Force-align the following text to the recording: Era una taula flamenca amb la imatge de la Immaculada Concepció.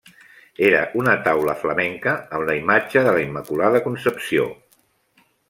Era 0.69 0.79
una 1.01 1.13
taula 1.27 1.55
flamenca 1.59 2.15
amb 2.39 2.47
la 2.51 2.57
imatge 2.61 3.05
de 3.09 3.15
la 3.19 3.23
Immaculada 3.27 3.83
Concepció. 3.91 4.49